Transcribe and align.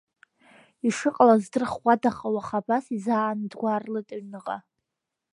Ишыҟала 0.87 1.35
здырхуада, 1.43 2.09
аха 2.11 2.27
уаха 2.33 2.57
абас 2.61 2.85
изааны 2.97 3.47
дгәарлеит 3.51 4.09
аҩныҟа. 4.15 4.57